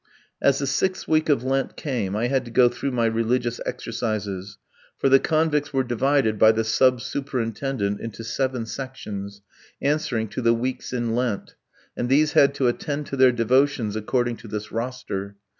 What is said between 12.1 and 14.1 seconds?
had to attend to their devotions